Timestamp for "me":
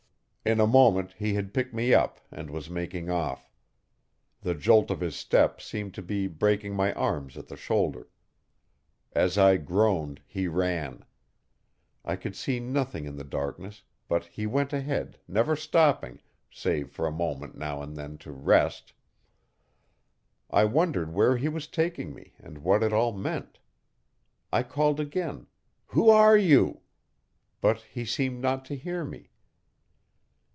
1.71-1.93, 22.15-22.33, 29.05-29.27